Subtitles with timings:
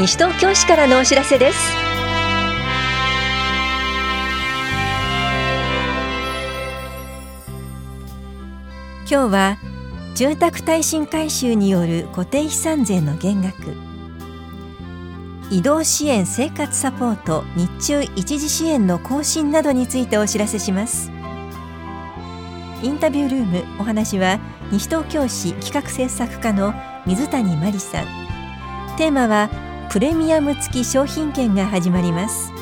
[0.00, 1.58] 西東京市からのお知らせです。
[9.06, 9.58] 今日は
[10.14, 13.74] 住宅耐震改修による固定資産税の減額。
[15.50, 21.12] 移動支援生活サポート日中一時支援の更新などについてお知らせします。
[22.82, 24.40] インタビュールームお話は
[24.72, 26.72] 西東京市企画制作課の
[27.04, 28.06] 水谷真理さん。
[28.96, 29.50] テーマは
[29.90, 32.52] プレミアム付き商品券が始まります。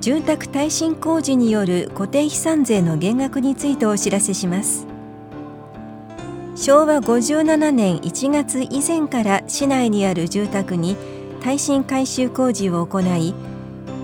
[0.00, 4.86] 住宅耐震工事による固定資産税の減額についてお知らせします。
[6.56, 10.96] 昭和57年1月以前から市内にある住宅に
[11.40, 13.34] 耐震改修工事を行い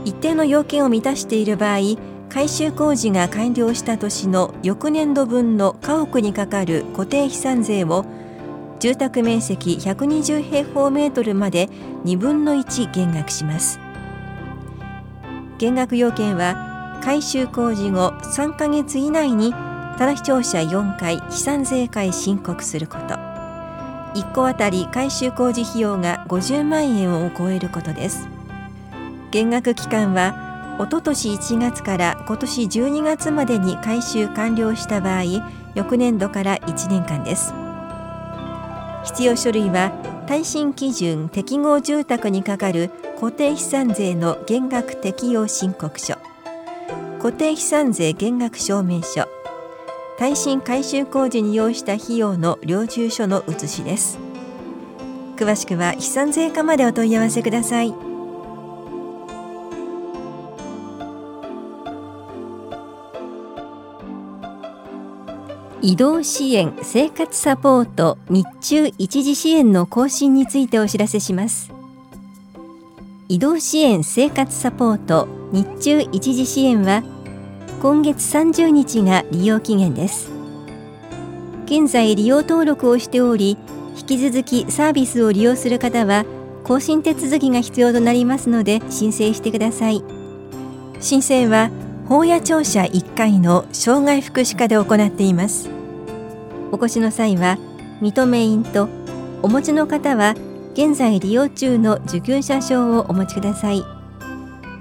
[0.05, 1.79] 一定の要件を満たしている場合
[2.29, 8.05] 改修工事が完了した年の翌年度分の家屋にかかる固定資産税を
[8.81, 11.69] 住宅面積120平方メートルまで
[12.05, 13.79] 2分の1減額します。
[15.59, 23.24] 減額要件は改修工事後3ヶ月以内にただ視聴者4回資産税会申告すること。
[24.15, 28.29] 1戸あたり改修工事費用が50万円を超えることです。
[29.31, 35.25] 減額期間はおととし1月から今年12月までに改修完了した場合
[35.75, 37.53] 翌年度から1年間です。
[39.05, 39.93] 必要書類は
[40.27, 46.15] 耐震基準適合住宅にかかる固定資産税の減額適用申告書。
[47.19, 49.27] 固定資産税減額証明書。
[50.17, 54.19] 耐震改修工事に要した費用の領収書の写しです。
[55.37, 57.93] 詳しくは資産税課までお問い合わせください。
[65.83, 71.73] 移動支援生活サポート日中一時支援の更新についてお知らせします。
[73.29, 77.03] 移動支援生活サポート日中一時支援は
[77.85, 80.33] 今月30日が利用期限です。
[81.67, 83.59] 現在利用登録をしており
[83.95, 86.25] 引き続きサービスを利用する方は
[86.65, 90.03] 更新手続きが必要となりますので申請してください。
[90.99, 91.71] 申請は
[92.09, 95.69] 法屋庁舎1階の障害福祉課で行っています。
[96.73, 97.59] お越しの際は
[98.01, 98.89] 認め印と
[99.43, 100.35] お持ちの方は
[100.73, 103.85] 現在利用中の受給者証をお持ちください。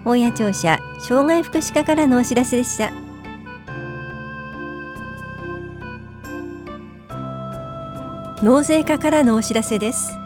[0.05, 2.93] 大谷庁舎障害福祉課からのお知らせでした。
[8.41, 10.17] 納税課からのお知らせです。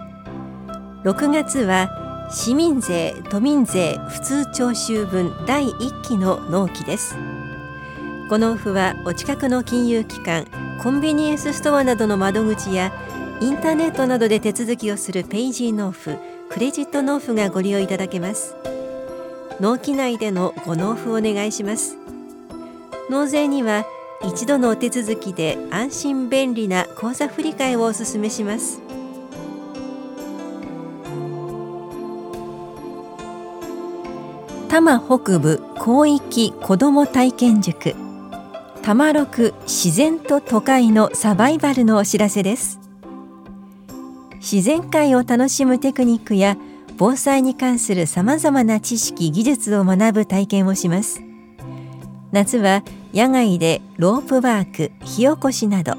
[1.03, 7.15] 6月は市民税都民税普通徴収分第1期の納期です。
[8.29, 10.45] ご納付はお近くの金融機関
[10.83, 12.93] コンビニエンスストアなどの窓口や
[13.41, 16.19] インターネットなどで手続きをするペイジー納付
[16.51, 18.55] クレジット納付がご利用いただけます。
[19.59, 21.97] 納期内でのご納付をお願いします。
[23.09, 23.85] 納税には
[24.23, 28.81] 一度のお手続きで安心便利な口座振替をお勧めします。
[34.69, 37.95] 多摩北部広域子ども体験塾。
[38.81, 42.79] 多摩六自然と都会のサバイバルのお知らせです。
[44.35, 46.57] 自然界を楽しむテクニックや
[46.97, 51.21] 防災に関するさまざまな知識技術を学ぶ体験をします。
[52.31, 55.93] 夏は野外でロープワーク火起こしなど。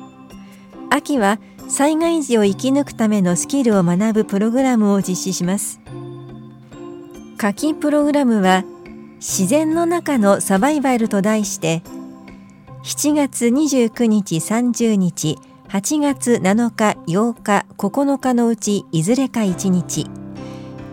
[0.91, 1.38] 秋は
[1.69, 5.81] 災害時を生き抜くためのスキルを学ぶプログラムを実施します。
[7.37, 8.64] 夏季プログラムは
[9.16, 11.82] 自然の中のサバイバルと題して
[12.82, 15.38] 7月29日30日
[15.69, 20.18] 8月7日8日9日のうちいずれか1日。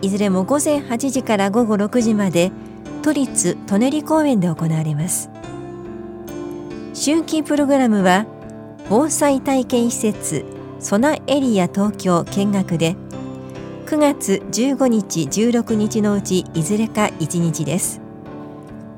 [0.06, 2.52] いずれも午前8時から午後6時まで
[3.02, 5.30] 都立舎人公園で行われます。
[6.94, 8.24] 春季プログラムは
[8.88, 10.44] 防災体験施設
[10.78, 12.94] ソナエリア東京見学で
[13.86, 18.00] 9月15日16日のうちいずれか1日です。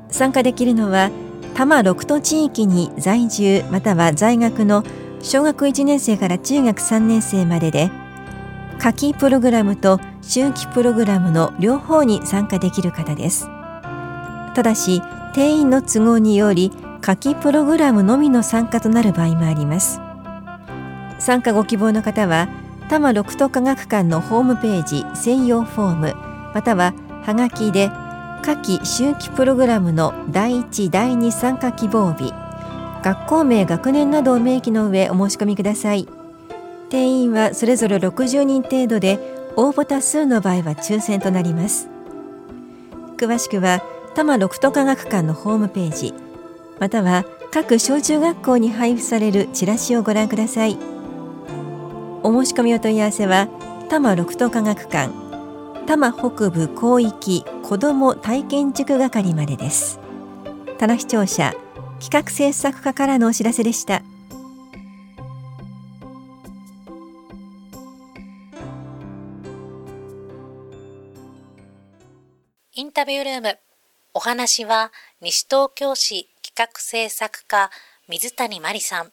[0.09, 1.09] 参加できるのは
[1.55, 4.83] 多摩6都地域に在住または在学の
[5.23, 7.89] 小学1年生から中学3年生までで
[8.79, 13.49] 夏季プログラムと春季プログラムの両方に参加できる方です。
[14.55, 15.01] ただし
[15.33, 16.71] 定員の都合により
[17.01, 19.99] 夏季プログラムのみの参加となる場合もあります。
[21.19, 22.47] 参加ご希望の方は
[22.83, 26.15] 多摩六都科学館のホームページ専用フォーム
[26.53, 26.93] または
[27.23, 27.91] はがきで
[28.43, 32.33] 夏季秋季プログラムの第1第2参加希望日
[33.03, 36.18] 学校名学年などを明記の上お申し込みください。
[36.89, 39.19] 定員はそれぞれ60人程度で
[39.55, 41.87] 応募多数の場合は抽選となります。
[43.17, 43.81] 詳しくは
[44.15, 46.13] 多摩六都科学館のホームページ
[46.79, 50.77] または各小中学校に配布されるチラシをご覧ください。
[52.23, 53.47] お申し込みお問い合わせは
[53.89, 55.11] 多摩六都科学館
[55.85, 59.99] 多摩北部広域子ども体験塾係までです。
[60.77, 61.53] 田中視聴者
[61.99, 64.01] 企画制作課からのお知らせでした。
[72.79, 73.59] インタビュールーム。
[74.13, 77.71] お話は西東京市企画制作課
[78.07, 79.11] 水谷真理さん。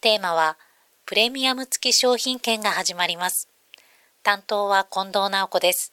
[0.00, 0.56] テーマは
[1.04, 3.48] プレミアム付き商品券が始まります。
[4.22, 5.92] 担当は近藤直子です。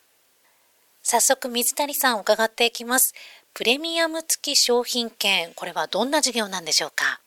[1.01, 3.15] 早速水谷さん伺っていきます。
[3.55, 7.19] プレミアム付き商品券これはどんな事業なんでしょうか？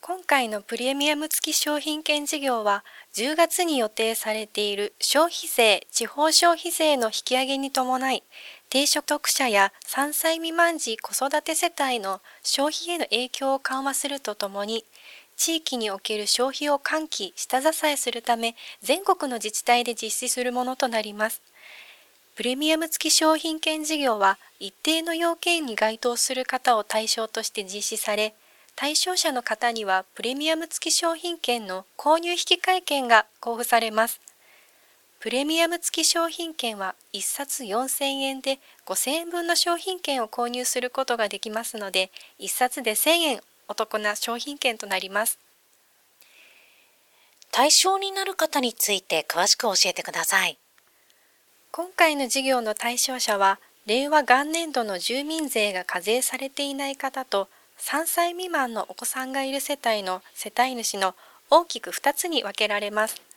[0.00, 2.84] 今回のプレミアム付き商品券事業は
[3.14, 8.22] 10月に予定されている消費税、地方消費税の引き上げに伴い
[8.70, 14.84] 低所得者や3歳未満児子育て世帯の消費への影響を緩和するとともに
[15.38, 21.40] 地域における消費を喚起、下支えするため全国の自治体で実施するものとなります。
[22.34, 28.34] プレミアム付き商品券事業は一定の要件に該当する方を対象として実施され、
[28.76, 34.27] 対象者の方にはプレミアム付き商品券の購入引換券が交付されます。
[35.20, 45.40] プレミアム付き商品券は1冊4000円で5000円分の商品券を購入することができますので、1冊で1000円お得な商品券となります。
[47.50, 50.56] 対象になる方について詳しく教えてください。
[51.72, 57.48] 今回の事業の対象者は、令和元年度の住民税が課税されていない方と
[57.78, 61.16] 3歳未満のお子さんがいる世帯の世帯主の
[61.50, 63.27] 大きく2つに分けられます。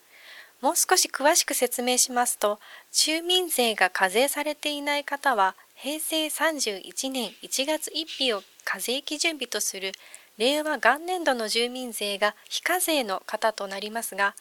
[0.61, 2.59] もう少し詳しく説明しますと、
[2.91, 9.91] 住民税が課税されていない方は、平成31年1月1日を課税基準日とする
[10.37, 14.35] 令和元年度の住民税が非課税の方となりますが、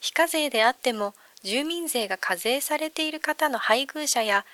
[0.00, 4.44] 非課税であっても住民税が課税されている方の配偶者や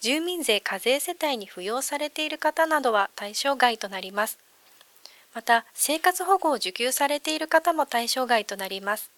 [0.00, 4.38] 住民税課税世帯に扶養されている方などは対象外となります。
[5.34, 9.10] また、生活保護を受給されている方も対象外となります。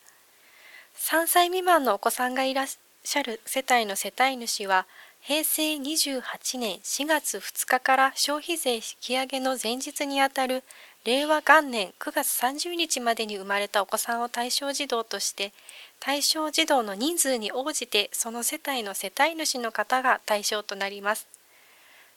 [0.97, 4.87] 3歳未満のお子さんがいらっしゃる世帯の世帯主は、
[5.21, 10.65] 平成28年4月2日から消費税引き上げの前日にあたる
[11.05, 15.53] 令和元年9月30日までに生まれたお子さんを対象児童として、
[16.01, 21.27] 対象児童の人数に応じてその世帯の世帯主の方が対象となります。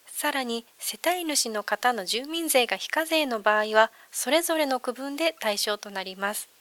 [0.08, 6.55] さらに世帯主の方の住民税が非課税の場合はそれぞれの区分で対象となります。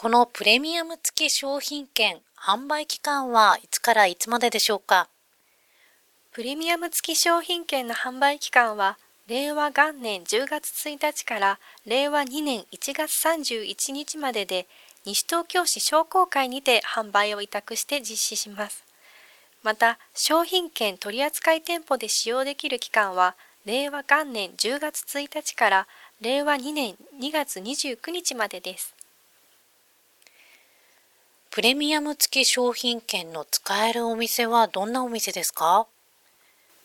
[0.00, 5.08] このプレミアム付き商品券販売期間はいつからいつまででしょうか？
[6.30, 8.96] プレミアム付き商品券の販売期間は
[9.26, 14.68] 令和元年10月1日から令和2年1月31日までで
[15.04, 18.84] 西東京市商工会にて販売を委託して実施します。
[19.64, 25.86] また、商品券取扱店舗で使用できる期間は、令和元年10月1日から
[26.20, 28.94] 令和2年2月29日までです。
[31.58, 35.88] プレミアム付き商品券の使えるお店はどんなお店ですか？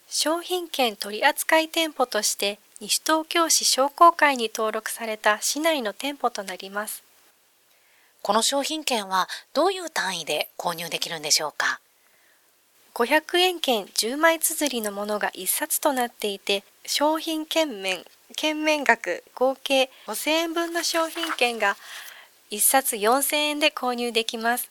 [0.08, 7.04] 商品券取扱店舗として西東京市商工会に登録された市内の店舗となります。
[8.24, 11.80] この商品券はどういう単位で購入できるんでしょうか
[12.96, 18.04] ？500円券10枚綴りのものが1冊となっていて、商品券面、
[18.36, 21.78] 券面額合計5000円分の商品券が
[22.54, 24.70] 1冊4000円で購入できます。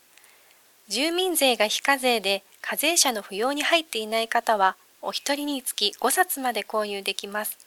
[0.89, 7.59] 住民税が非課税で課税者の扶養に入っていない方は、お一人につき5冊まで購入できます。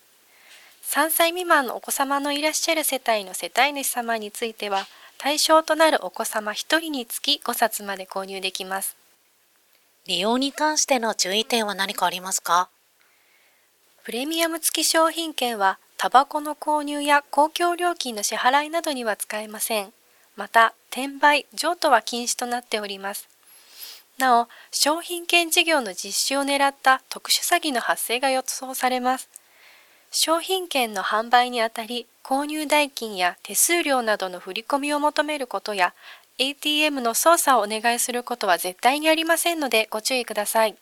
[0.83, 8.95] 3歳未満のお子様のいらっしゃる世帯の世帯主様については、対象となるお子様1人につき5冊まで購入できます。
[10.07, 12.69] 利用に関しての注意点は何かありますか？
[14.05, 19.91] プレミアム付き商品券は、タバコの購入や公共料金の支払いなどには使えません。
[20.35, 23.27] また、転売、譲渡は禁止となっております。
[24.17, 29.29] なお、商品券事業の実施を狙った特殊詐欺の発生が予想されます。
[30.11, 35.93] 商品券の販売にあたり、購入代金や手数料などの振り込みを求めることや
[36.39, 40.75] ATM の操作をお願いすることは絶対にありませんのでご注意ください。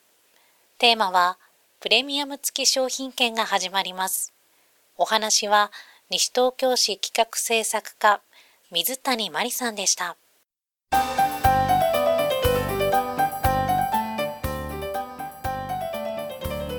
[0.78, 1.38] テーマは、
[1.82, 4.32] プレミアム付き商品券が始まります。
[4.96, 5.74] お話は、
[6.10, 8.22] 西東京市企画制作課
[8.70, 10.18] 水谷真理さんでした。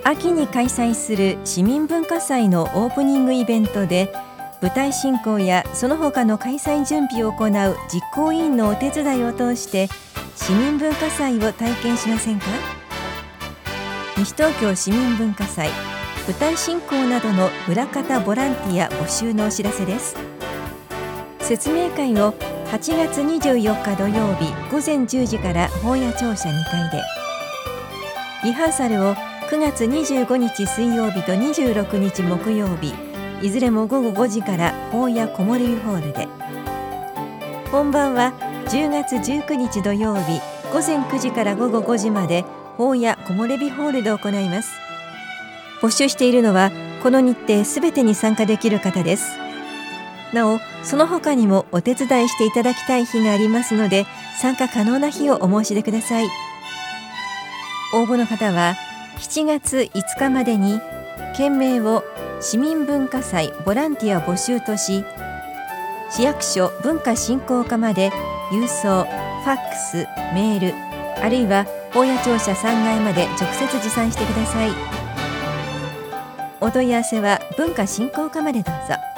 [0.04, 4.12] 秋に開催する市民文化祭のオープニングイベントで
[4.60, 9.88] 舞台進行やその他の開催準備を行う実行委員のお手伝いを通して
[10.34, 12.46] 市民文化祭を体験しませんか？
[14.16, 15.70] 西東京市民文化祭
[16.26, 20.16] 舞台進行などの裏方ボランティア募集のお知らせです
[21.48, 22.34] 説明会を
[22.66, 27.02] 8月24日土曜日午前10時から本屋庁舎2階で。
[28.44, 32.92] リハーサルを9月25日水曜日と26日木曜日
[33.40, 36.28] いずれも午後5時から本屋木漏れ日ホールで。
[37.72, 38.34] 本番は
[38.66, 42.44] 10月19日土曜日午前9時から午後5時まで
[42.76, 44.72] 本屋木漏れ日ホールで行います。
[45.80, 46.70] 募集しているのは
[47.02, 49.47] この日程すべてに参加できる方です。
[50.32, 54.06] なおその他にもお手伝いしていただきたい日がありますので
[54.40, 56.26] 参加可能な日をお申し出ください。
[57.94, 58.74] 応募の方は
[59.18, 60.80] 7月5日までに
[61.36, 62.04] 件名を
[62.40, 65.04] 市民文化祭ボランティア募集とし
[66.10, 68.10] 市役所文化振興課まで
[68.52, 69.96] 郵送ファックス
[70.34, 70.74] メール
[71.22, 74.70] あるいは大谷庁舎3階まで直接持参してください。
[76.60, 79.17] お問い合わせは文化振興課までどうぞ。